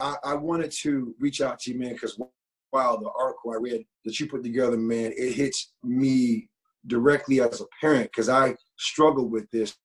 [0.00, 2.18] I, I wanted to reach out to you, man, because
[2.72, 6.48] wow, the article I read that you put together, man, it hits me
[6.86, 9.76] directly as a parent because I struggle with this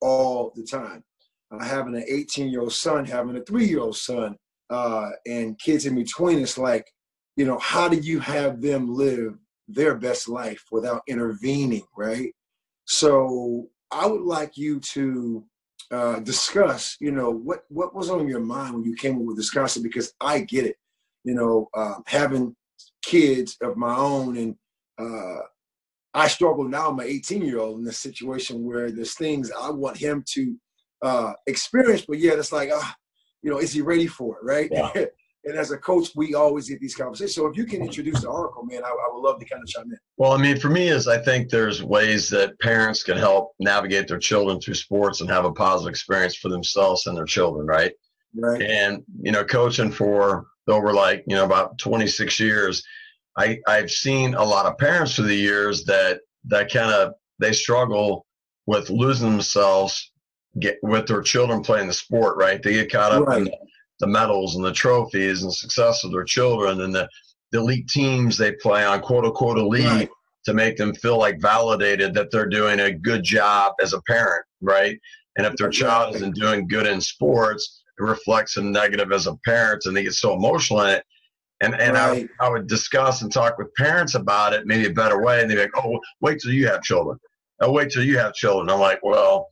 [0.00, 1.04] all the time.
[1.52, 4.36] Uh, having an 18 year old son, having a three year old son,
[4.70, 6.86] uh, and kids in between, it's like,
[7.36, 9.34] you know, how do you have them live
[9.66, 12.32] their best life without intervening, right?
[12.86, 15.44] So I would like you to
[15.90, 19.36] uh, discuss, you know, what what was on your mind when you came up with
[19.36, 19.84] this concept?
[19.84, 20.76] Because I get it,
[21.24, 22.54] you know, uh, having
[23.04, 24.54] kids of my own, and
[24.98, 25.42] uh,
[26.14, 26.90] I struggle now.
[26.90, 30.56] My 18 year old in a situation where there's things I want him to
[31.02, 32.94] uh, experience, but yet it's like, ah,
[33.42, 34.68] you know, is he ready for it, right?
[34.72, 35.06] Yeah.
[35.44, 37.34] and as a coach, we always get these conversations.
[37.34, 39.68] So if you can introduce the article, man, I, I, would love to kind of
[39.68, 39.98] chime in.
[40.18, 44.06] Well, I mean, for me, is I think there's ways that parents can help navigate
[44.06, 47.92] their children through sports and have a positive experience for themselves and their children, right?
[48.34, 48.62] Right.
[48.62, 52.84] And you know, coaching for over like you know about 26 years,
[53.36, 57.52] I I've seen a lot of parents through the years that that kind of they
[57.52, 58.26] struggle
[58.66, 60.12] with losing themselves
[60.60, 62.62] get with their children playing the sport, right?
[62.62, 63.42] They get caught up right.
[63.42, 63.52] in
[64.00, 67.08] the, medals and the trophies and success of their children and the,
[67.52, 70.08] the elite teams they play on, quote unquote elite, right.
[70.44, 74.44] to make them feel like validated that they're doing a good job as a parent,
[74.60, 74.98] right?
[75.36, 79.36] And if their child isn't doing good in sports, it reflects a negative as a
[79.44, 81.04] parent and they get so emotional in it.
[81.62, 82.28] And, and right.
[82.40, 85.40] I, I would discuss and talk with parents about it, maybe a better way.
[85.40, 87.18] And they'd be like, oh, wait till you have children.
[87.60, 88.70] Oh, wait till you have children.
[88.70, 89.48] I'm like, well,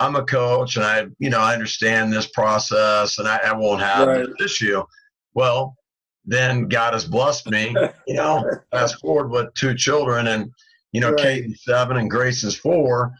[0.00, 3.82] I'm a coach and I, you know, I understand this process and I, I won't
[3.82, 4.26] have right.
[4.38, 4.82] this issue.
[5.34, 5.76] Well,
[6.24, 7.76] then God has blessed me,
[8.06, 10.50] you know, fast forward with two children and,
[10.92, 11.20] you know, right.
[11.20, 13.12] Katie's seven and Grace is four.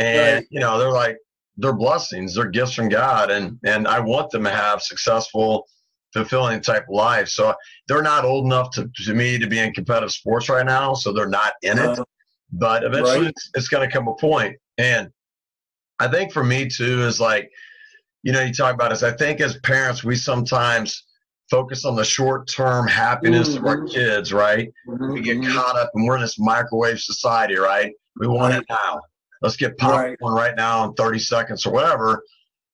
[0.00, 0.46] And, right.
[0.50, 1.18] you know, they're like,
[1.56, 3.30] they're blessings, they're gifts from God.
[3.30, 5.68] And, and I want them to have successful,
[6.12, 7.28] fulfilling type of life.
[7.28, 7.54] So
[7.86, 10.94] they're not old enough to, to me to be in competitive sports right now.
[10.94, 12.04] So they're not in it, uh,
[12.50, 14.56] but eventually it's, it's going to come a point.
[14.78, 15.10] And
[16.04, 17.50] I think for me too is like,
[18.22, 21.04] you know, you talk about is I think as parents we sometimes
[21.50, 23.58] focus on the short term happiness mm-hmm.
[23.58, 23.94] of our mm-hmm.
[23.94, 24.70] kids, right?
[24.88, 25.12] Mm-hmm.
[25.12, 25.56] We get mm-hmm.
[25.56, 27.92] caught up and we're in this microwave society, right?
[28.18, 29.00] We want it now.
[29.42, 30.48] Let's get popcorn right.
[30.48, 32.22] right now in 30 seconds or whatever.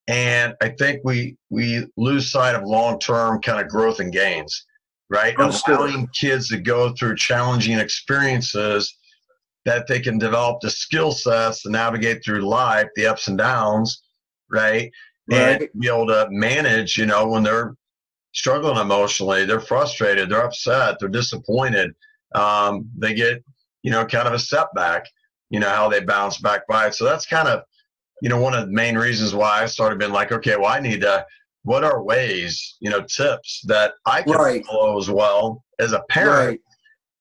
[0.06, 4.66] And I think we we lose sight of long term kind of growth and gains,
[5.08, 5.34] right?
[5.38, 8.96] Allowing kids to go through challenging experiences
[9.64, 14.02] that they can develop the skill sets to navigate through life, the ups and downs,
[14.50, 14.90] right?
[15.30, 15.60] right?
[15.62, 17.74] And be able to manage, you know, when they're
[18.32, 21.92] struggling emotionally, they're frustrated, they're upset, they're disappointed.
[22.34, 23.42] Um, they get,
[23.82, 25.06] you know, kind of a setback,
[25.50, 26.94] you know, how they bounce back by it.
[26.94, 27.62] So that's kind of,
[28.22, 30.80] you know, one of the main reasons why I started being like, okay, well, I
[30.80, 31.26] need to,
[31.64, 34.64] what are ways, you know, tips that I can right.
[34.64, 36.60] follow as well as a parent right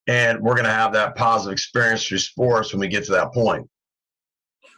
[0.10, 3.32] and we're going to have that positive experience through sports when we get to that
[3.32, 3.70] point.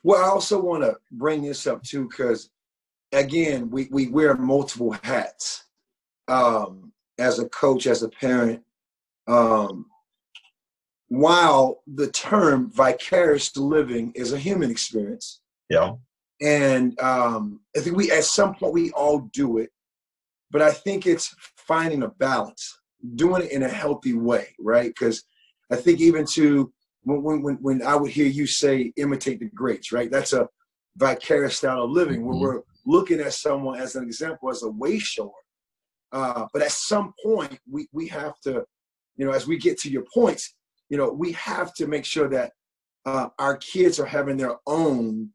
[0.03, 2.49] Well, I also want to bring this up too, because
[3.13, 5.63] again, we, we wear multiple hats.
[6.27, 8.61] Um, as a coach, as a parent,
[9.27, 9.85] um,
[11.07, 15.41] while the term vicarious living is a human experience.
[15.69, 15.93] Yeah.
[16.41, 19.69] And um, I think we, at some point, we all do it,
[20.49, 22.80] but I think it's finding a balance
[23.15, 24.89] doing it in a healthy way, right?
[24.89, 25.23] Because
[25.71, 26.71] I think even to
[27.03, 30.11] when, when when I would hear you say imitate the greats, right?
[30.11, 30.47] That's a
[30.97, 32.43] vicarious style of living where mm-hmm.
[32.43, 35.31] we're looking at someone as an example as a way shower.
[36.11, 38.63] Uh, but at some point, we we have to,
[39.15, 40.53] you know, as we get to your points,
[40.89, 42.51] you know, we have to make sure that
[43.05, 45.29] uh, our kids are having their own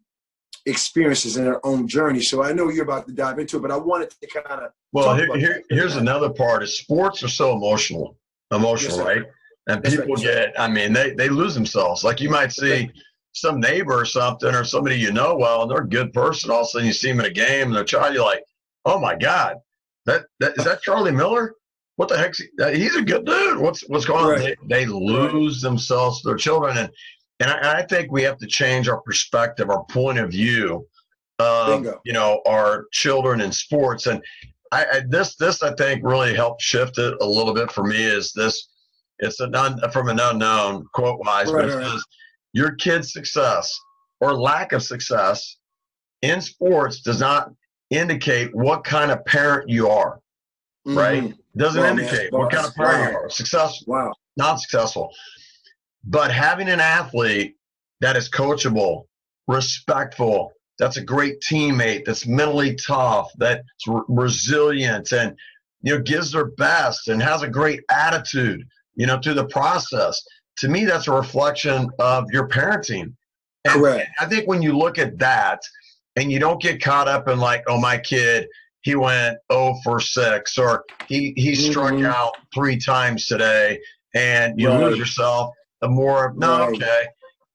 [0.67, 2.21] experiences and their own journey.
[2.21, 4.73] So I know you're about to dive into it, but I wanted to kind of
[4.93, 8.17] well, here, here, here's another part: is sports are so emotional,
[8.53, 9.23] emotional, yes, right?
[9.69, 10.23] And people right.
[10.23, 12.05] get, I mean, they they lose themselves.
[12.05, 12.91] Like you might see
[13.33, 16.51] some neighbor or something, or somebody you know well, and they're a good person.
[16.51, 18.45] All of a sudden, you see them in a game, and they're child, you're like,
[18.85, 19.57] oh my god,
[20.07, 21.55] that, that is that Charlie Miller?
[21.97, 22.35] What the heck?
[22.37, 22.47] he?
[22.79, 23.59] He's a good dude.
[23.59, 24.41] What's what's going on?
[24.41, 26.91] They, they lose themselves, their children, and
[27.41, 30.87] and I, I, think we have to change our perspective, our point of view
[31.39, 32.01] of Bingo.
[32.05, 34.07] you know our children in sports.
[34.07, 34.23] And
[34.73, 38.03] I, I, this this I think really helped shift it a little bit for me.
[38.03, 38.69] Is this?
[39.19, 41.87] It's a non from an unknown quote wise, right, but it right.
[41.87, 42.05] says
[42.53, 43.79] your kid's success
[44.21, 45.59] or lack of success
[46.23, 47.51] in sports does not
[47.91, 50.21] indicate what kind of parent you are.
[50.87, 50.99] Mm-hmm.
[50.99, 51.35] Right?
[51.57, 53.11] Doesn't indicate what kind of parent wow.
[53.11, 53.31] you are.
[53.31, 54.13] Successful, wow.
[54.37, 55.13] not successful.
[56.07, 57.57] But having an athlete
[58.01, 59.07] that is coachable,
[59.49, 65.37] respectful, that's a great teammate, that's mentally tough, that's re- resilient, and
[65.83, 68.63] you know, gives their best and has a great attitude,
[68.95, 70.23] you know, through the process.
[70.59, 73.15] To me, that's a reflection of your parenting.
[73.65, 74.09] And Correct.
[74.21, 75.61] I think when you look at that
[76.17, 78.49] and you don't get caught up in like, oh, my kid,
[78.83, 82.07] he went 0 for 6 or he, he struck Mhm.
[82.07, 83.81] out three times today
[84.15, 84.81] and you Right.
[84.85, 86.75] lose yourself, the more, no, Right.
[86.77, 87.07] okay.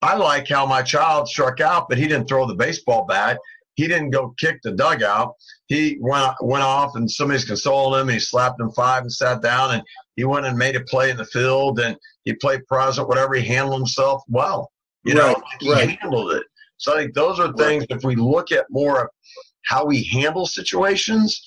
[0.01, 3.37] I like how my child struck out, but he didn't throw the baseball bat.
[3.75, 5.33] He didn't go kick the dugout.
[5.67, 8.07] He went went off and somebody's consoling him.
[8.09, 9.83] And he slapped him five and sat down and
[10.15, 11.95] he went and made a play in the field and
[12.25, 13.33] he played present, whatever.
[13.35, 14.71] He handled himself well.
[15.03, 15.99] You know, Right, he right.
[15.99, 16.43] handled it.
[16.77, 17.85] So I think those are things.
[17.89, 19.07] If we look at more of
[19.65, 21.41] how we handle situations,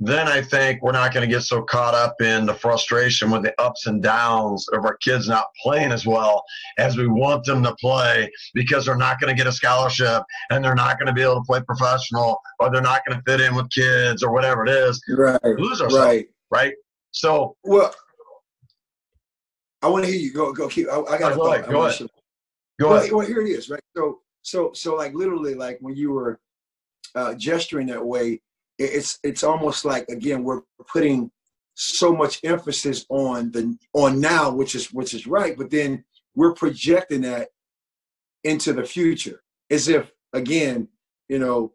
[0.00, 3.42] then I think we're not going to get so caught up in the frustration with
[3.44, 6.42] the ups and downs of our kids not playing as well
[6.78, 10.64] as we want them to play because they're not going to get a scholarship and
[10.64, 13.40] they're not going to be able to play professional or they're not going to fit
[13.40, 15.00] in with kids or whatever it is.
[15.08, 15.38] Right.
[15.44, 16.26] We lose ourselves, Right.
[16.50, 16.74] right?
[17.12, 17.94] So Well,
[19.80, 20.52] I want to hear you go.
[20.52, 20.66] Go.
[20.68, 20.88] Keep.
[20.88, 22.08] I, I got go ahead, go ahead.
[22.80, 23.12] go well, ahead.
[23.12, 23.68] well, here it is.
[23.68, 23.82] Right.
[23.96, 26.40] So, so, so, like literally, like when you were
[27.14, 28.40] uh, gesturing that way,
[28.78, 30.62] it's it's almost like again we're
[30.92, 31.30] putting
[31.74, 36.04] so much emphasis on the on now, which is which is right, but then
[36.34, 37.48] we're projecting that
[38.44, 40.88] into the future as if again,
[41.28, 41.72] you know,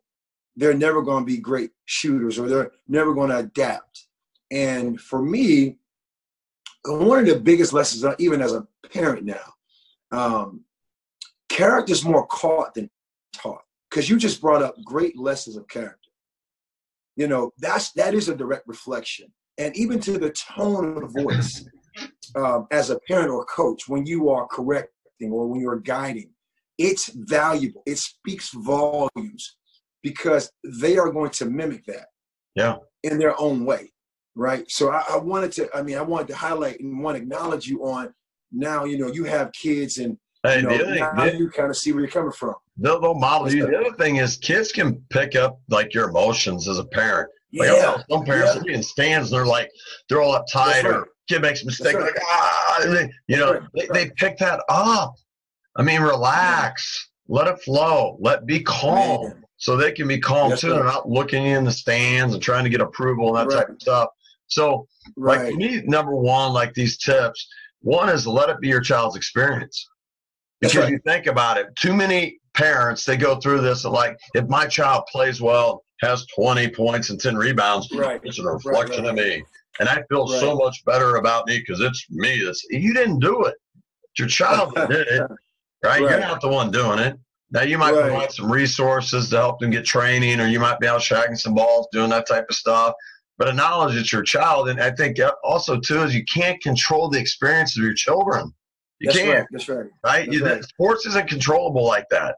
[0.56, 4.08] they're never going to be great shooters or they're never going to adapt.
[4.52, 5.78] And for me,
[6.86, 9.54] one of the biggest lessons, uh, even as a parent now,
[10.12, 10.62] um,
[11.50, 12.90] character's more caught than
[13.34, 13.62] taught.
[13.90, 15.99] Because you just brought up great lessons of character.
[17.20, 19.28] You know, that's that is a direct reflection,
[19.58, 21.66] and even to the tone of the voice,
[22.36, 26.32] um, as a parent or coach, when you are correcting or when you're guiding,
[26.78, 27.84] it's valuable.
[27.86, 29.58] It speaks volumes
[30.02, 30.50] because
[30.82, 32.08] they are going to mimic that.
[32.56, 32.78] Yeah.
[33.04, 33.92] In their own way
[34.40, 34.70] right?
[34.72, 37.68] So I, I wanted to, I mean, I wanted to highlight and want to acknowledge
[37.68, 38.14] you on
[38.52, 41.70] now, you know, you have kids and, you know, the, other thing, now you kind
[41.70, 42.56] of see where you're coming from.
[42.80, 43.68] They'll, they'll model you.
[43.68, 47.30] The other thing is kids can pick up like your emotions as a parent.
[47.54, 48.02] Like, Yeah.
[48.10, 48.76] some parents yeah.
[48.76, 49.70] in stands they're like,
[50.08, 50.86] they're all uptight right.
[50.86, 51.96] or kid makes a mistake.
[51.96, 52.04] right.
[52.14, 53.64] Like, ah, they- you know, right.
[53.76, 55.16] they, they pick that up.
[55.76, 59.24] I mean, relax, let it flow, let be calm.
[59.24, 59.44] Man.
[59.58, 60.70] So they can be calm That's too.
[60.70, 63.82] They're not looking in the stands and trying to get approval and that type of
[63.82, 64.10] stuff.
[64.48, 64.88] So,
[65.18, 65.52] like Right.
[65.52, 67.48] for me, number one, like these tips,
[67.82, 69.88] one is let it be your child's experience.
[70.62, 70.90] Because right.
[70.92, 74.68] you think about it, too many parents they go through this and like, if my
[74.68, 78.20] child plays well, has 20 points and 10 rebounds, Right.
[78.24, 79.44] it's a reflection right, of me.
[79.80, 82.34] And I feel so much better about me because it's me.
[82.36, 83.56] It's, you didn't do it.
[84.04, 85.24] It's your child that did it,
[85.84, 86.02] right?
[86.02, 87.18] You're not the one doing it.
[87.52, 88.04] Now you might Right.
[88.10, 91.56] provide some resources to help them get training, or you might be out shagging some
[91.56, 92.94] balls, doing that type of stuff.
[93.38, 97.20] But acknowledge it's your child, and I think also too is you can't control the
[97.20, 98.54] experience of your children.
[99.00, 99.48] You That's can't right.
[99.52, 99.78] That's right.
[100.04, 100.26] right?
[100.26, 100.64] That's You, right.
[100.64, 102.36] Sports isn't controllable like that.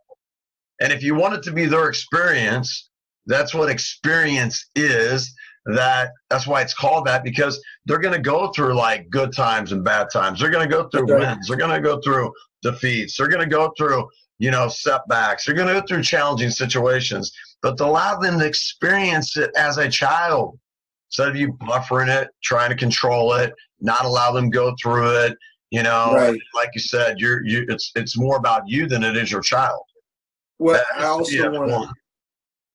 [0.81, 2.89] And if you want it to be their experience,
[3.27, 5.33] that's what experience is.
[5.67, 9.71] That that's why it's called that because they're going to go through like good times
[9.71, 10.39] and bad times.
[10.39, 11.19] They're going to go through right.
[11.19, 11.47] wins.
[11.47, 12.33] They're going to go through
[12.63, 13.15] defeats.
[13.15, 15.45] They're going to go through you know setbacks.
[15.45, 17.31] They're going to go through challenging situations.
[17.61, 20.57] But to allow them to experience it as a child
[21.09, 25.37] instead of you buffering it, trying to control it, not allow them go through it.
[25.69, 26.41] You know, Right.
[26.55, 27.67] like you said, you're you.
[27.69, 29.83] It's it's more about you than it is your child.
[30.61, 31.93] Well, I also want to.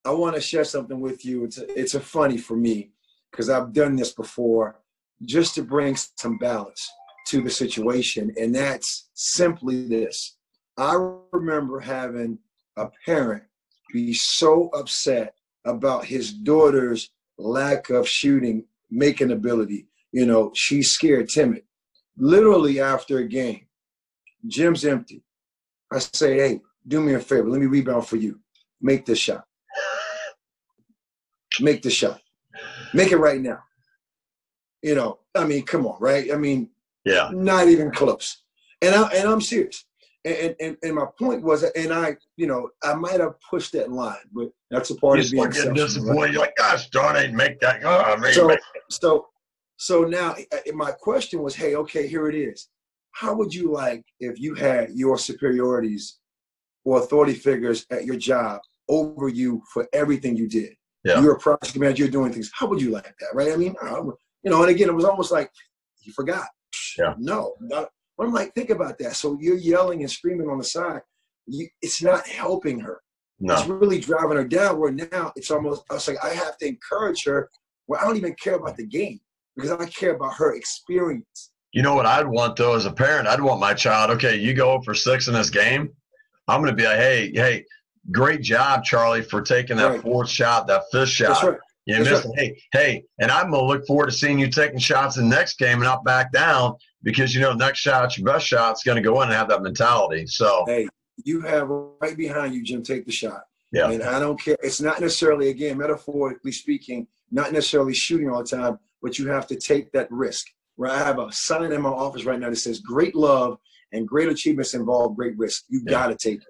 [0.04, 1.44] I want to share something with you.
[1.44, 2.90] It's a, it's a funny for me
[3.30, 4.80] because I've done this before,
[5.24, 6.84] just to bring some balance
[7.28, 10.36] to the situation, and that's simply this.
[10.76, 10.96] I
[11.30, 12.40] remember having
[12.76, 13.44] a parent
[13.92, 19.86] be so upset about his daughter's lack of shooting making ability.
[20.10, 21.62] You know, she's scared, timid.
[22.18, 23.66] Literally after a game,
[24.48, 25.22] gym's empty.
[25.92, 27.48] I say, hey, do me a favor.
[27.48, 28.40] Let me rebound for you.
[28.80, 29.44] Make this shot.
[31.60, 32.20] Make the shot.
[32.94, 33.58] Make it right now.
[34.82, 36.32] You know, I mean, come on, right?
[36.32, 36.70] I mean,
[37.04, 38.42] Yeah, not even close.
[38.82, 39.84] And I and I'm serious.
[40.24, 43.90] And and, and my point was, and I, you know, I might have pushed that
[43.90, 45.86] line, but that's a part you of being exceptional, right?
[45.86, 46.32] disappointed.
[46.32, 47.80] You're like, gosh darn it, make that.
[47.84, 49.28] Oh, I mean, So, make- so,
[49.78, 50.36] so now
[50.74, 52.68] my question was, hey, okay, here it is.
[53.12, 56.18] How would you like if you had your superiorities
[56.86, 60.72] or authority figures at your job over you for everything you did?
[61.04, 61.20] Yeah.
[61.20, 62.50] You're a project manager, you're doing things.
[62.54, 63.52] How would you like that, right?
[63.52, 65.50] I mean, I you know, and again, it was almost like
[66.02, 66.46] you forgot.
[66.98, 67.14] Yeah.
[67.18, 69.16] No, not, but I'm like, think about that.
[69.16, 71.02] So you're yelling and screaming on the side.
[71.46, 73.00] You, it's not helping her
[73.38, 73.54] No.
[73.54, 76.66] it's really driving her down where now it's almost I was like I have to
[76.66, 77.50] encourage her
[77.86, 79.20] where I don't even care about the game.
[79.54, 81.52] because I care about her experience.
[81.72, 83.28] You know what I'd want though as a parent?
[83.28, 85.90] I'd want my child, okay, you go for six in this game.
[86.48, 87.64] I'm going to be like, hey, hey,
[88.10, 90.02] great job, Charlie, for taking that right.
[90.02, 91.42] fourth shot, that fifth shot.
[91.42, 91.58] Right.
[91.86, 92.34] You missed right.
[92.36, 95.36] Hey, hey, and I'm going to look forward to seeing you taking shots in the
[95.36, 96.74] next game and not back down
[97.04, 98.70] because you know next shot, your best shot.
[98.70, 100.26] shot's going to go in and have that mentality.
[100.26, 100.88] So hey,
[101.24, 102.82] you have right behind you, Jim.
[102.82, 103.42] Take the shot.
[103.72, 103.90] Yeah.
[103.90, 104.56] And I don't care.
[104.62, 109.46] It's not necessarily, again, metaphorically speaking, not necessarily shooting all the time, but you have
[109.48, 110.46] to take that risk.
[110.76, 113.58] Where I have a sign in my office right now that says great love
[113.92, 115.64] and great achievements involve great risk.
[115.68, 115.90] You yeah.
[115.90, 116.48] got to take it.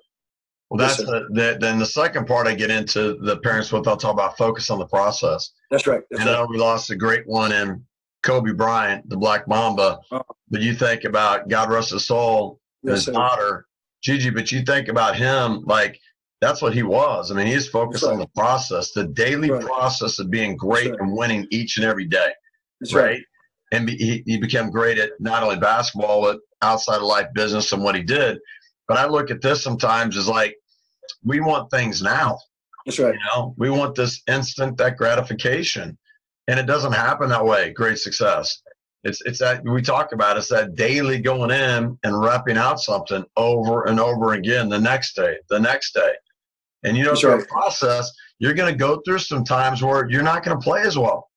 [0.70, 3.84] Well, that's yes, the, the, then the second part I get into the parents what
[3.84, 5.52] they'll talk about focus on the process.
[5.70, 6.02] That's right.
[6.10, 6.36] That's and right.
[6.36, 7.84] I know we lost a great one in
[8.24, 10.00] Kobe Bryant, the Black Mamba.
[10.10, 10.22] Oh.
[10.50, 13.12] But you think about God rest his soul, yes, his sir.
[13.12, 13.66] daughter,
[14.02, 14.30] Gigi.
[14.30, 16.00] But you think about him like
[16.40, 17.30] that's what he was.
[17.30, 18.12] I mean, he's focused right.
[18.12, 19.64] on the process, the daily right.
[19.64, 22.30] process of being great and winning each and every day.
[22.80, 23.20] That's right.
[23.73, 27.73] And be, he, he became great at not only basketball, but outside of life business
[27.73, 28.38] and what he did.
[28.88, 30.56] But I look at this sometimes as like,
[31.25, 32.38] we want things now.
[32.85, 33.14] That's right.
[33.14, 35.99] You know, we want this instant that gratification.
[36.49, 37.73] And it doesn't happen that way.
[37.73, 38.62] Great success.
[39.02, 43.25] It's it's that we talk about it's that daily going in and repping out something
[43.37, 46.12] over and over again the next day, the next day.
[46.85, 47.49] And you know, through right.
[47.49, 50.99] process, you're going to go through some times where you're not going to play as
[50.99, 51.30] well,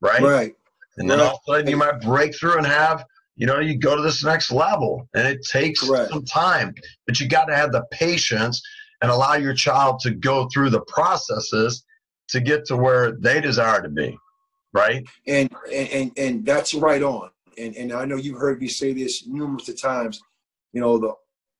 [0.00, 0.22] right?
[0.22, 0.54] Right.
[0.96, 1.26] And then right.
[1.26, 3.04] all of a sudden, you might break through and have,
[3.36, 6.74] you know, you go to this next level, and it takes some time.
[7.06, 8.62] But you got to have the patience
[9.02, 11.84] and allow your child to go through the processes
[12.28, 14.16] to get to where they desire to be,
[14.72, 15.04] right?
[15.26, 17.30] And and and that's right on.
[17.58, 20.20] And and I know you've heard me say this numerous of times.
[20.72, 21.14] You know, the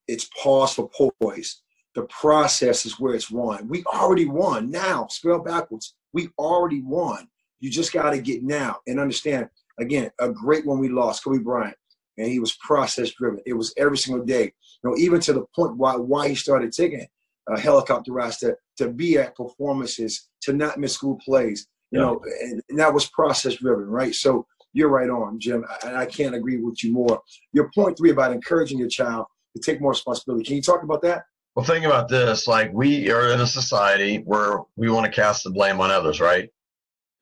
[0.06, 0.88] it's pause for
[1.20, 1.62] poise
[1.94, 3.68] the process is where it's won.
[3.68, 5.06] We already won now.
[5.10, 5.94] Spell backwards.
[6.12, 7.28] We already won.
[7.61, 9.49] You just got to get now and understand.
[9.78, 11.76] Again, a great one we lost, Kobe Bryant,
[12.16, 13.40] and he was process driven.
[13.46, 14.52] It was every single day.
[14.82, 17.06] You know, even to the point why why he started taking
[17.50, 21.66] uh, helicopter rides to to be at performances, to not miss school plays.
[21.90, 22.06] You yeah.
[22.06, 24.14] know, and, and, that was process driven, right?
[24.14, 25.64] So you're right on, Jim.
[25.84, 27.20] I, I can't agree with you more.
[27.52, 30.44] Your point three about encouraging your child to take more responsibility.
[30.44, 31.25] Can you talk about that?
[31.54, 32.49] Well, think about this.
[32.49, 36.20] Like we are in a society where we want to cast the blame on others,
[36.20, 36.50] right?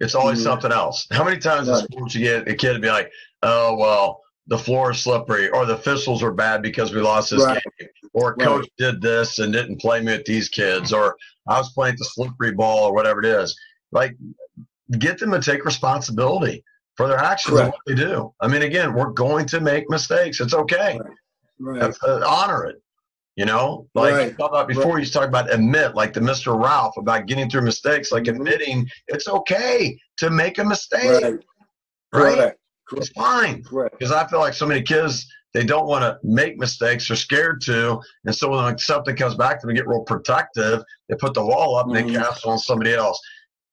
[0.00, 0.44] It's always mm-hmm.
[0.44, 1.06] something else.
[1.12, 1.80] How many times right.
[1.80, 3.10] in sports you get a kid to be like,
[3.42, 7.44] "Oh well, the floor is slippery," or the officials were bad because we lost this
[7.44, 7.62] right.
[7.78, 11.16] game, or coach did this and didn't play me with these kids, or
[11.48, 13.58] I was playing the slippery ball, or whatever it is.
[13.92, 14.16] Like,
[14.98, 16.64] get them to take responsibility
[16.96, 17.64] for their actions Correct.
[17.64, 18.34] and what they do.
[18.40, 20.40] I mean, again, we're going to make mistakes.
[20.40, 20.98] It's okay.
[21.58, 21.94] Right.
[22.02, 22.82] Uh, honor it.
[23.36, 24.34] You know, like right.
[24.38, 25.04] you about before, right.
[25.04, 26.58] you talked about admit, like the Mr.
[26.62, 28.36] Ralph about getting through mistakes, like mm-hmm.
[28.36, 31.40] admitting it's okay to make a mistake.
[32.12, 32.38] Right.
[32.38, 32.52] right?
[32.94, 33.64] It's fine.
[33.92, 37.62] Because I feel like so many kids, they don't want to make mistakes, they're scared
[37.62, 38.00] to.
[38.26, 40.82] And so when something comes back to them, they get real protective.
[41.08, 42.08] They put the wall up and mm-hmm.
[42.08, 43.18] they cast it on somebody else.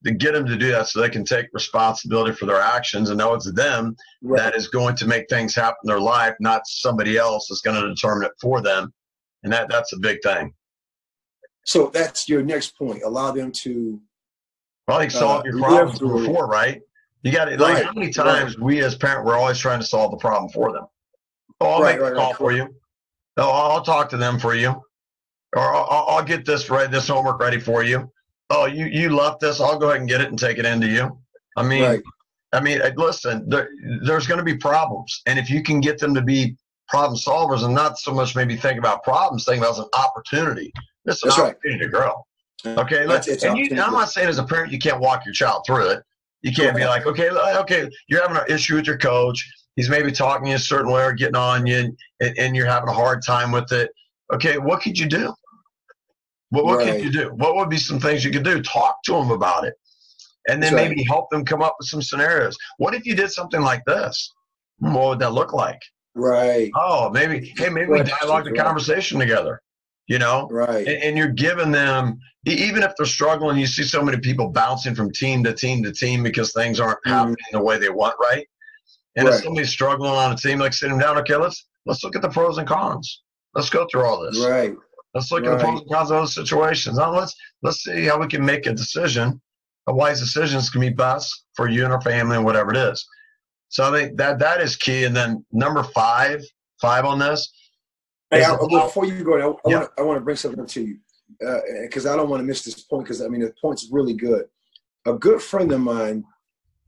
[0.05, 3.17] To get them to do that so they can take responsibility for their actions and
[3.17, 7.17] know it's them that is going to make things happen in their life, not somebody
[7.17, 8.93] else is going to determine it for them
[9.43, 10.53] and that that's a big thing.
[11.65, 13.03] So that's your next point.
[13.03, 14.01] Allow them to
[14.87, 16.81] probably solve uh, your problems before, right?
[17.23, 18.65] You got to like right, how many times right.
[18.65, 20.85] we as parents we're always trying to solve the problem for them.
[21.59, 22.73] Oh, I'll right, make a call for you.
[23.37, 24.69] Oh, I'll talk to them for you,
[25.55, 28.11] or I'll, I'll, get this right, this homework ready for you.
[28.49, 29.59] Oh, you you left this.
[29.59, 31.17] I'll go ahead and get it and take it into you.
[31.57, 32.01] I mean,
[32.53, 33.47] I mean, listen.
[33.47, 33.69] There,
[34.03, 36.55] there's going to be problems, and if you can get them to be
[36.89, 40.71] problem solvers and not so much maybe think about problems, think about as an opportunity.
[41.05, 41.79] This is an opportunity right.
[41.81, 42.25] to grow.
[42.65, 43.27] Okay, let's.
[43.43, 46.03] And you, I'm not saying as a parent you can't walk your child through it.
[46.41, 49.45] You can't be like, okay, okay, you're having an issue with your coach.
[49.75, 52.65] He's maybe talking to you a certain way or getting on you, and, and you're
[52.65, 53.91] having a hard time with it.
[54.33, 55.33] Okay, what could you do?
[56.49, 56.93] What, what right.
[56.93, 57.29] could you do?
[57.35, 58.61] What would be some things you could do?
[58.61, 59.75] Talk to them about it,
[60.49, 62.57] and then maybe help them come up with some scenarios.
[62.77, 64.33] What if you did something like this?
[64.79, 65.81] What would that look like?
[66.15, 66.71] Right.
[66.75, 69.61] Oh, maybe, hey, maybe we dialogue the conversation together,
[70.07, 70.47] you know?
[70.49, 70.87] Right.
[70.87, 74.95] And, and, you're giving them, even if they're struggling, you see so many people bouncing
[74.95, 77.11] from team to team to team because things aren't mm-hmm.
[77.11, 78.47] happening the way they want, right?
[79.15, 79.35] And right.
[79.35, 82.21] if somebody's struggling on a team, like sit them down, okay, let's let's look at
[82.21, 83.21] the pros and cons.
[83.53, 84.39] Let's go through all this.
[84.39, 84.73] Right.
[85.13, 85.53] Let's look right.
[85.53, 86.97] at the pros and cons of those situations.
[86.97, 89.41] Now let's let's see how we can make a decision.
[89.87, 93.05] A wise decisions can be best for you and our family and whatever it is.
[93.69, 95.05] So I think that that is key.
[95.05, 96.43] And then number five,
[96.81, 97.51] five on this.
[98.31, 99.85] Hey, I, before you go, I, yeah.
[99.97, 100.97] I want to bring something to you
[101.81, 104.13] because uh, I don't want to miss this point because I mean the point's really
[104.13, 104.45] good.
[105.07, 106.23] A good friend of mine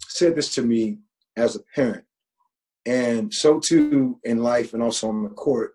[0.07, 0.99] said this to me
[1.37, 2.03] as a parent.
[2.85, 5.73] And so too in life and also on the court.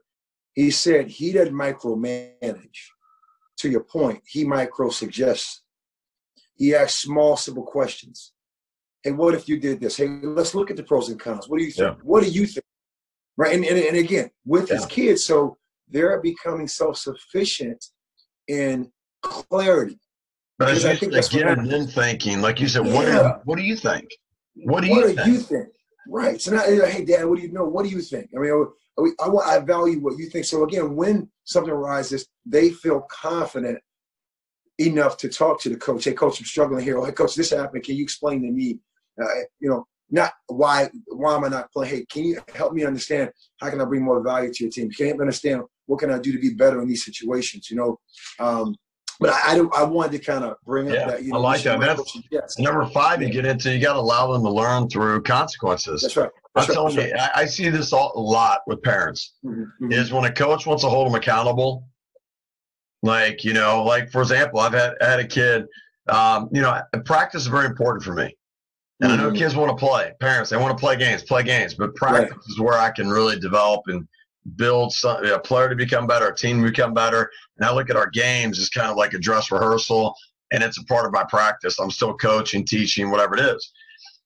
[0.54, 2.78] He said he doesn't micromanage.
[3.58, 5.62] To your point, he micro suggests.
[6.56, 8.32] He asks small, simple questions.
[9.06, 9.96] Hey, what if you did this?
[9.96, 11.48] Hey, let's look at the pros and cons.
[11.48, 11.96] What do you think?
[11.96, 12.02] Yeah.
[12.02, 12.64] What do you think?
[13.36, 13.54] Right.
[13.54, 14.78] And, and, and again, with yeah.
[14.78, 15.58] his kids, so
[15.88, 17.84] they're becoming self sufficient
[18.48, 18.90] in
[19.22, 20.00] clarity.
[20.58, 22.94] But I think that's again, then thinking, like you said, yeah.
[22.94, 24.08] what, do, what do you think?
[24.64, 25.22] What do you what think?
[25.22, 25.68] do you think?
[26.08, 26.40] Right.
[26.40, 27.64] So now, hey, Dad, what do you know?
[27.64, 28.30] What do you think?
[28.36, 28.66] I mean,
[29.22, 30.46] I, want, I value what you think.
[30.46, 33.78] So again, when something arises, they feel confident
[34.78, 36.02] enough to talk to the coach.
[36.02, 36.98] Hey, coach, I'm struggling here.
[36.98, 37.84] Oh, hey, coach, this happened.
[37.84, 38.80] Can you explain to me?
[39.20, 39.26] Uh,
[39.60, 41.94] you know, not why why am I not playing?
[41.94, 43.30] Hey, can you help me understand
[43.60, 44.90] how can I bring more value to your team?
[44.90, 47.70] Can you understand what can I do to be better in these situations?
[47.70, 48.00] You know,
[48.38, 48.76] um,
[49.18, 51.22] but I, I, I wanted to kind of bring yeah, up that.
[51.22, 51.80] You know, I like that.
[51.80, 52.58] That's yes.
[52.58, 53.22] number five.
[53.22, 56.02] You get into you got to allow them to learn through consequences.
[56.02, 56.30] That's right.
[56.54, 57.30] That's I'm right, telling you, right.
[57.34, 59.34] I, I, see this all, a lot with parents.
[59.44, 59.92] Mm-hmm, mm-hmm.
[59.92, 61.88] Is when a coach wants to hold them accountable.
[63.02, 65.66] Like you know, like for example, I've had had a kid.
[66.08, 68.35] Um, you know, practice is very important for me.
[69.00, 69.20] And mm-hmm.
[69.20, 69.38] I know mm-hmm.
[69.38, 70.12] kids want to play.
[70.20, 71.74] Parents, they want to play games, play games.
[71.74, 72.40] But practice right.
[72.48, 74.06] is where I can really develop and
[74.54, 77.30] build some, a player to become better, a team to become better.
[77.56, 80.14] And I look at our games as kind of like a dress rehearsal,
[80.52, 81.78] and it's a part of my practice.
[81.78, 83.72] I'm still coaching, teaching, whatever it is.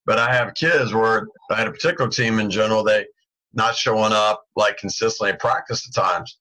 [0.07, 3.07] But I have kids where I had a particular team in general, they
[3.53, 6.39] not showing up like consistently at practice at times.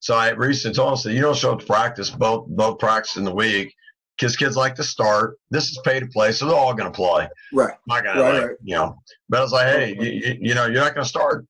[0.00, 3.16] So I recently told them, so you don't show up to practice, both both practice
[3.16, 3.74] in the week,
[4.20, 5.38] because kids like to start.
[5.50, 7.28] This is pay to play, so they're all going to play.
[7.52, 7.74] Right.
[7.86, 8.56] Not going right, to, like, right.
[8.62, 8.96] you know.
[9.28, 11.46] But I was like, hey, you, you know, you're not going to start.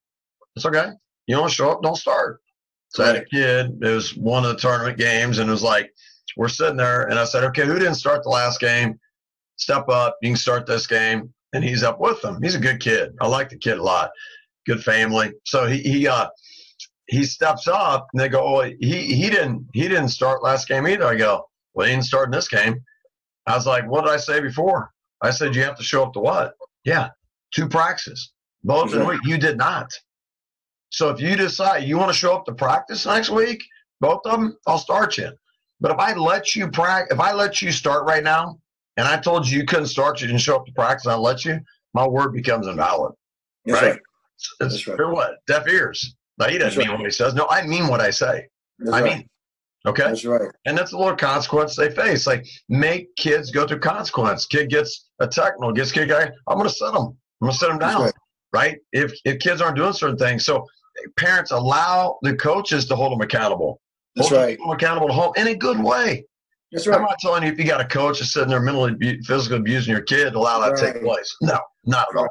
[0.54, 0.90] It's okay.
[1.26, 2.40] You don't show up, don't start.
[2.90, 3.10] So right.
[3.10, 3.78] I had a kid.
[3.82, 5.92] It was one of the tournament games, and it was like
[6.36, 8.98] we're sitting there, and I said, "Okay, who didn't start the last game?
[9.56, 10.16] Step up.
[10.22, 12.40] You can start this game." And he's up with them.
[12.42, 13.12] He's a good kid.
[13.20, 14.10] I like the kid a lot.
[14.66, 15.32] Good family.
[15.44, 16.28] So he he uh
[17.06, 20.86] he steps up, and they go, "Oh, he he didn't he didn't start last game
[20.86, 22.84] either." I go, "Well, he didn't start in this game."
[23.46, 24.90] I was like, "What did I say before?"
[25.22, 26.54] I said, "You have to show up to what?"
[26.84, 27.10] Yeah,
[27.54, 28.32] two practices,
[28.64, 29.20] both in a week.
[29.24, 29.92] You did not.
[30.90, 33.62] So if you decide you want to show up to practice next week,
[34.00, 35.30] both of them, I'll start you.
[35.80, 38.58] But if I let you practice, if I let you start right now,
[38.96, 41.44] and I told you you couldn't start, you didn't show up to practice, I let
[41.44, 41.60] you,
[41.94, 43.14] my word becomes invalid.
[43.64, 43.90] That's right?
[43.92, 44.00] right.
[44.60, 45.08] It's, it's right.
[45.08, 45.36] what?
[45.46, 46.16] Deaf ears.
[46.38, 46.98] Now he doesn't that's mean right.
[46.98, 47.34] what he says.
[47.34, 48.48] No, I mean what I say.
[48.78, 49.28] That's I mean.
[49.86, 50.02] Okay.
[50.02, 50.50] That's right.
[50.66, 52.26] And that's a little consequence they face.
[52.26, 54.46] Like make kids go through consequence.
[54.46, 56.30] Kid gets a technical, gets kicked guy.
[56.48, 57.16] I'm going to set them.
[57.40, 58.02] I'm going to set them down.
[58.02, 58.14] Right.
[58.52, 58.78] right.
[58.92, 60.66] If if kids aren't doing certain things, so
[61.18, 63.80] parents allow the coaches to hold them accountable.
[64.16, 64.58] That's hold right.
[64.58, 66.24] Them accountable to home in a good way.
[66.72, 66.98] That's right.
[66.98, 69.92] I'm not telling you if you got a coach that's sitting there mentally, physically abusing
[69.92, 70.78] your kid, allow that right.
[70.78, 71.34] to take place.
[71.40, 72.28] No, not at all.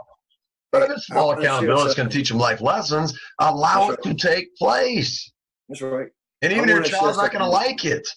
[0.72, 3.20] But if it's small accountability, it's going to teach them life lessons.
[3.40, 4.18] Allow that's it right.
[4.18, 5.32] to take place.
[5.68, 6.10] That's right.
[6.42, 8.08] And even if your child's not going to like it,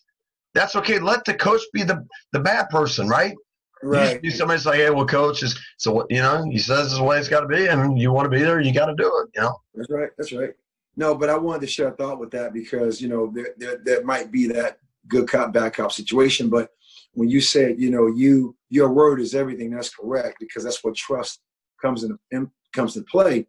[0.54, 0.98] that's okay.
[0.98, 3.35] Let the coach be the, the bad person, right?
[3.82, 4.20] Right.
[4.22, 7.04] You, somebody's like, hey, well, coach is so you know he says this is the
[7.04, 9.06] way it's got to be, and you want to be there, you got to do
[9.06, 9.30] it.
[9.35, 9.56] You know.
[9.74, 10.11] That's right.
[10.16, 10.50] That's right.
[10.96, 13.78] No, but I wanted to share a thought with that because you know there, there,
[13.82, 16.70] there might be that good cop bad cop situation, but
[17.14, 20.94] when you said you know you your word is everything, that's correct because that's what
[20.94, 21.40] trust
[21.80, 23.46] comes in, in comes to play.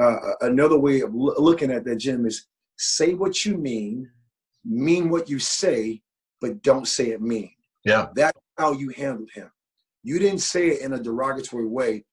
[0.00, 4.10] Uh, another way of l- looking at that, Jim, is say what you mean,
[4.64, 6.02] mean what you say,
[6.40, 7.50] but don't say it mean.
[7.84, 9.50] Yeah, that's how you handled him.
[10.02, 12.04] You didn't say it in a derogatory way.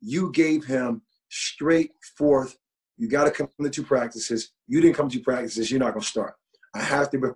[0.00, 2.56] You gave him straight forth.
[2.96, 4.52] You got to come to two practices.
[4.68, 5.70] You didn't come to practices.
[5.70, 6.34] You're not going to start.
[6.74, 7.34] I have to.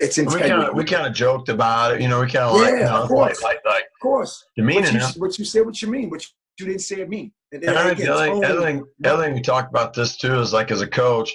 [0.00, 0.70] It's integrity.
[0.74, 2.00] We kind of joked about it.
[2.00, 4.44] You know, we kind of yeah, like, you know, of course, like, like, of course.
[4.56, 6.24] Demeaning what you, what you said, what you mean, what
[6.58, 7.32] you didn't say it mean.
[7.52, 10.52] And, and, and the other, other, thing, other thing we talked about this too is
[10.52, 11.34] like as a coach,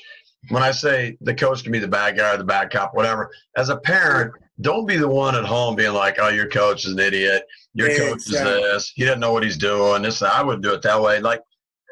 [0.49, 3.31] when I say the coach can be the bad guy or the bad cop, whatever.
[3.57, 6.91] As a parent, don't be the one at home being like, "Oh, your coach is
[6.91, 7.43] an idiot.
[7.73, 8.91] Your yeah, coach is this.
[8.95, 11.19] He doesn't know what he's doing." This I wouldn't do it that way.
[11.19, 11.41] Like,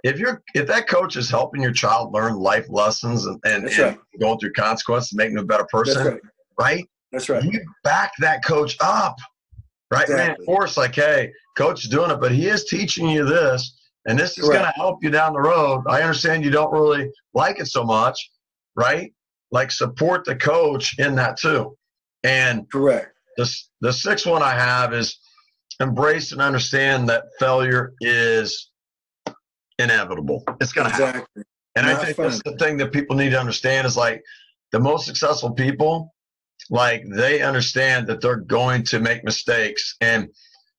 [0.04, 3.80] if you're if that coach is helping your child learn life lessons and, and, and
[3.80, 3.98] right.
[4.20, 6.22] going through consequences, making them a better person, right.
[6.60, 6.90] right.
[7.12, 7.44] That's right.
[7.44, 9.18] You back that coach up,
[9.92, 10.04] right?
[10.04, 10.46] Exactly.
[10.46, 14.38] Reinforce like, "Hey, coach is doing it, but he is teaching you this." And this
[14.38, 15.84] is going to help you down the road.
[15.88, 18.32] I understand you don't really like it so much,
[18.76, 19.14] right?
[19.52, 21.78] Like support the coach in that too.
[22.24, 23.14] And correct.
[23.38, 25.18] The the sixth one I have is
[25.80, 28.70] embrace and understand that failure is
[29.80, 30.44] inevitable.
[30.62, 31.22] It's going to exactly.
[31.22, 31.44] happen.
[31.76, 32.26] And Not I think fun.
[32.28, 34.22] that's the thing that people need to understand is like
[34.72, 36.14] the most successful people,
[36.70, 40.28] like they understand that they're going to make mistakes and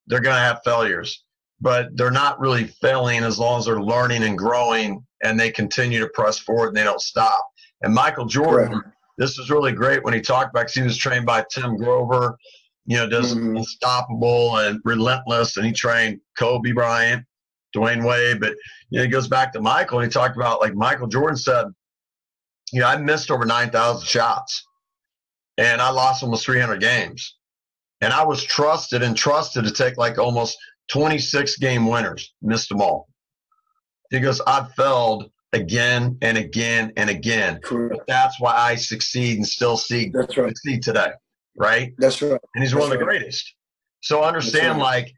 [0.06, 1.24] they're going to have failures.
[1.60, 6.00] but they're not really failing as long as they're learning and growing and they continue
[6.00, 7.46] to press forward and they don't stop.
[7.82, 8.96] And Michael Jordan, Correct.
[9.18, 12.36] this was really great when he talked about because he was trained by Tim Grover,
[12.86, 13.56] you know, just mm-hmm.
[13.56, 15.56] unstoppable and relentless.
[15.56, 17.24] And he trained Kobe Bryant,
[17.76, 18.40] Dwyane Wade.
[18.40, 18.54] But,
[18.90, 21.66] you know, he goes back to Michael and he talked about, like Michael Jordan said,
[22.72, 24.66] you know, I missed over 9,000 shots
[25.58, 27.36] and I lost almost 300 games.
[28.00, 30.56] And I was trusted and trusted to take like almost
[30.88, 33.08] 26 game winners, missed them all.
[34.10, 37.60] He goes, I've failed again and again and again.
[37.62, 37.94] Correct.
[37.96, 40.48] But that's why I succeed and still see that's right.
[40.48, 41.12] succeed today.
[41.56, 41.92] Right?
[41.98, 42.40] That's right.
[42.54, 43.54] And he's that's one of the greatest.
[44.00, 45.04] So understand right.
[45.04, 45.14] like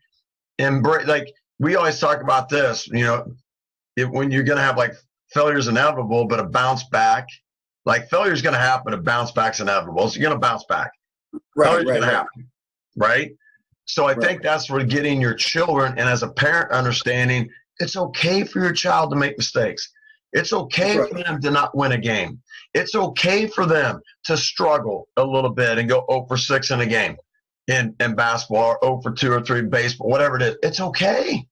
[0.59, 3.33] embrace like we always talk about this, you know,
[3.97, 4.95] if, when you're gonna have like
[5.33, 7.29] failure is inevitable, but a bounce back,
[7.85, 10.09] like failure is gonna happen, a bounce back's inevitable.
[10.09, 10.91] So you're gonna bounce back.
[11.57, 12.13] Right, Failure's right, gonna right.
[12.13, 12.51] happen.
[12.97, 13.31] Right?
[13.87, 18.45] So I think that's where getting your children and as a parent understanding it's okay
[18.45, 19.93] for your child to make mistakes.
[20.35, 21.09] It's okay right.
[21.09, 22.43] for them to not win a game.
[22.75, 26.81] It's okay for them to struggle a little bit and go 0 for 6 in
[26.81, 27.17] a game
[27.69, 30.57] in, in basketball or 0 for 2 or 3 baseball, whatever it is.
[30.63, 31.47] It's okay.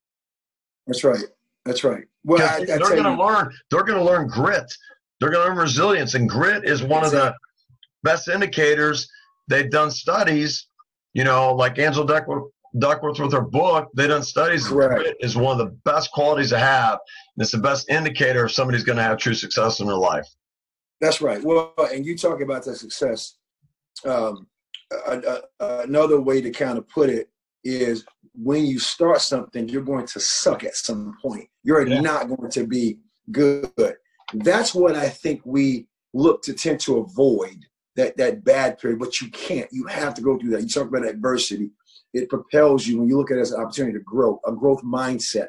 [0.87, 1.25] That's right.
[1.65, 2.05] That's right.
[2.25, 3.53] Well, I, I they're going to learn.
[3.71, 4.71] They're going to learn grit.
[5.21, 7.19] They're going to learn resilience, and grit is one exactly.
[7.21, 7.35] of the
[8.03, 9.09] best indicators.
[9.49, 10.67] They've done studies
[11.15, 14.67] you know, like Angela Duckworth, Duckworth with her book, they done studies.
[14.67, 16.95] Grit is one of the best qualities to have.
[17.37, 20.27] And it's the best indicator if somebody's going to have true success in their life.
[21.01, 21.43] That's right.
[21.43, 23.37] Well, and you talk about that success.
[24.05, 24.47] Um,
[25.61, 27.29] another way to kind of put it
[27.65, 28.05] is
[28.35, 31.49] when you start something, you're going to suck at some point.
[31.63, 32.01] You're yeah.
[32.01, 32.99] not going to be
[33.31, 33.71] good.
[34.35, 39.21] That's what I think we look to tend to avoid that that bad period, but
[39.21, 39.69] you can't.
[39.71, 40.63] You have to go through that.
[40.63, 41.71] You talk about adversity.
[42.13, 44.83] It propels you when you look at it as an opportunity to grow, a growth
[44.83, 45.49] mindset,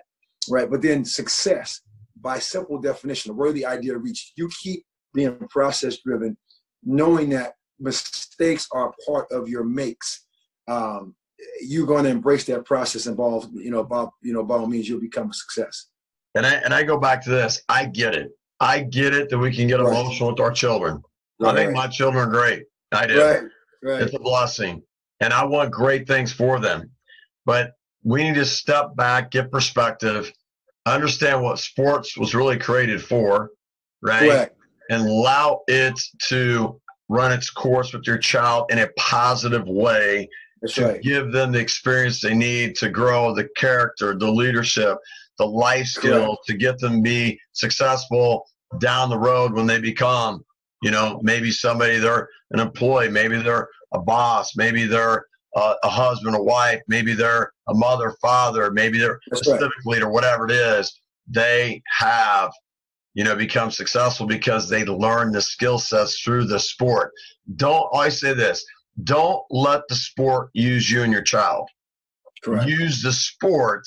[0.50, 0.70] right?
[0.70, 1.82] But then success,
[2.20, 4.32] by simple definition, a worthy idea to reach.
[4.38, 6.38] You keep being process driven,
[6.84, 10.26] knowing that mistakes are part of your makes.
[10.68, 11.16] Um,
[11.62, 14.88] you're going to embrace that process involved, you know, by, you know, by all means,
[14.88, 15.88] you'll become a success.
[16.36, 17.62] And I, and I go back to this.
[17.68, 18.32] I get it.
[18.60, 19.88] I get it that we can get right.
[19.88, 21.04] emotional with our children.
[21.40, 21.54] Right.
[21.54, 22.64] I think my children are great.
[22.94, 23.22] I do.
[23.22, 23.44] Right.
[23.84, 24.02] Right.
[24.02, 24.82] It's a blessing.
[25.24, 26.92] And I want great things for them.
[27.46, 27.72] But
[28.04, 30.30] we need to step back, get perspective,
[30.86, 33.52] understand what sports was really created for,
[34.02, 34.30] right?
[34.30, 34.58] Correct.
[34.90, 40.28] And allow it to run its course with your child in a positive way
[40.62, 41.02] That's to right.
[41.02, 44.98] give them the experience they need to grow the character, the leadership,
[45.38, 46.48] the life skills Correct.
[46.48, 48.46] to get them be successful
[48.80, 50.44] down the road when they become
[50.84, 55.90] you know, maybe somebody they're an employee, maybe they're a boss, maybe they're a, a
[55.90, 59.60] husband, a wife, maybe they're a mother, father, maybe they're That's a right.
[59.62, 61.00] civic leader, whatever it is.
[61.28, 62.52] They have,
[63.14, 67.12] you know, become successful because they learn the skill sets through the sport.
[67.56, 68.66] Don't I say this?
[69.06, 71.70] Don't let the sport use you and your child.
[72.44, 72.68] Correct.
[72.68, 73.86] Use the sport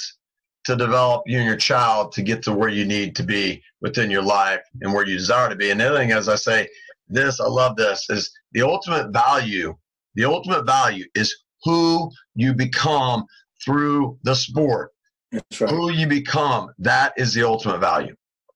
[0.65, 4.11] to develop you and your child to get to where you need to be within
[4.11, 5.71] your life and where you desire to be.
[5.71, 6.69] And the other thing, as I say,
[7.09, 9.77] this, I love this, is the ultimate value.
[10.15, 13.25] The ultimate value is who you become
[13.65, 14.93] through the sport.
[15.33, 15.71] Right.
[15.71, 18.15] Who you become, that is the ultimate value.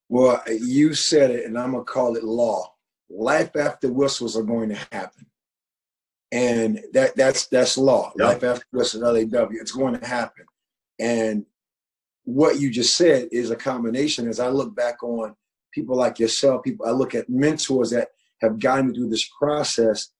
[0.08, 2.74] Well, you said it, and I'm going to call it law.
[3.08, 5.26] Life after whistles are going to happen.
[6.32, 8.12] And that that's that's law.
[8.16, 8.26] Yep.
[8.26, 9.48] Life after whistles, LAW.
[9.50, 10.44] It's going to happen.
[11.00, 11.44] And
[12.24, 14.28] what you just said is a combination.
[14.28, 15.34] As I look back on
[15.72, 18.10] people like yourself, people I look at mentors that
[18.40, 20.10] have guided me through this process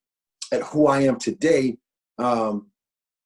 [0.52, 1.78] at who I am today,
[2.18, 2.70] um,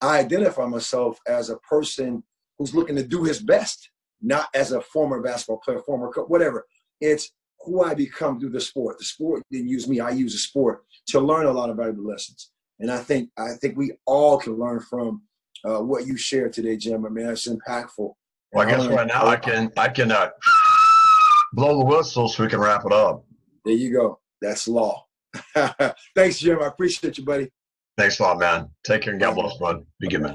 [0.01, 2.23] I identify myself as a person
[2.59, 6.67] who's looking to do his best, not as a former basketball player, former coach, whatever.
[7.01, 7.31] It's
[7.61, 8.99] who I become through the sport.
[8.99, 12.05] The sport didn't use me; I use the sport to learn a lot of valuable
[12.05, 12.51] lessons.
[12.81, 15.23] And I think I think we all can learn from
[15.65, 17.07] uh, what you shared today, Jim.
[17.07, 18.13] I mean, it's impactful.
[18.53, 20.31] Well, I guess right now I can I can uh,
[21.55, 23.25] blow the whistle so we can wrap it up.
[23.65, 24.21] There you go.
[24.45, 25.07] That's law.
[26.15, 26.63] Thanks, Jim.
[26.63, 27.51] I appreciate you, buddy.
[27.97, 28.69] Thanks a lot, man.
[28.85, 29.85] Take care and God bless, bud.
[30.01, 30.33] Be good, man.